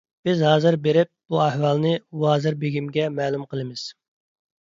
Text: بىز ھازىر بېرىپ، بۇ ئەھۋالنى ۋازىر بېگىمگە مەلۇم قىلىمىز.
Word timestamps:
بىز 0.27 0.39
ھازىر 0.45 0.77
بېرىپ، 0.85 1.09
بۇ 1.33 1.41
ئەھۋالنى 1.43 1.91
ۋازىر 2.23 2.57
بېگىمگە 2.63 3.05
مەلۇم 3.19 3.45
قىلىمىز. 3.53 3.85